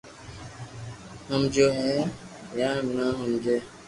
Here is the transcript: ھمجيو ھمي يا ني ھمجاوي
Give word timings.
ھمجيو 1.29 1.67
ھمي 1.77 1.97
يا 2.59 2.69
ني 2.95 3.05
ھمجاوي 3.19 3.57